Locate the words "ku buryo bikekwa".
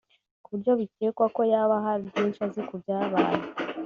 0.43-1.25